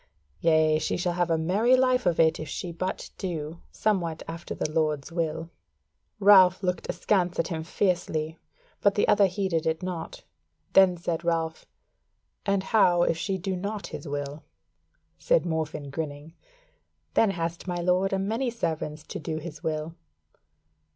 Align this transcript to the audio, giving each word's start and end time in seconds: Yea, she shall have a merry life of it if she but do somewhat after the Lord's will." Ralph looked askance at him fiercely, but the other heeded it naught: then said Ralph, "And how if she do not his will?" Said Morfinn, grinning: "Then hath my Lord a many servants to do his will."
Yea, 0.39 0.79
she 0.79 0.97
shall 0.97 1.13
have 1.13 1.29
a 1.29 1.37
merry 1.37 1.77
life 1.77 2.07
of 2.07 2.19
it 2.19 2.39
if 2.39 2.49
she 2.49 2.71
but 2.71 3.11
do 3.19 3.61
somewhat 3.69 4.23
after 4.27 4.55
the 4.55 4.67
Lord's 4.71 5.11
will." 5.11 5.51
Ralph 6.19 6.63
looked 6.63 6.89
askance 6.89 7.37
at 7.37 7.49
him 7.49 7.63
fiercely, 7.63 8.39
but 8.81 8.95
the 8.95 9.07
other 9.07 9.27
heeded 9.27 9.67
it 9.67 9.83
naught: 9.83 10.23
then 10.73 10.97
said 10.97 11.23
Ralph, 11.23 11.67
"And 12.47 12.63
how 12.63 13.03
if 13.03 13.19
she 13.19 13.37
do 13.37 13.55
not 13.55 13.85
his 13.85 14.07
will?" 14.07 14.41
Said 15.19 15.45
Morfinn, 15.45 15.91
grinning: 15.91 16.33
"Then 17.13 17.29
hath 17.29 17.67
my 17.67 17.77
Lord 17.79 18.11
a 18.11 18.17
many 18.17 18.49
servants 18.49 19.03
to 19.03 19.19
do 19.19 19.37
his 19.37 19.61
will." 19.61 19.93